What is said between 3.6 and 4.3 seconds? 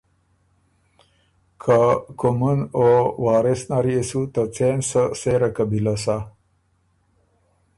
نر يې سو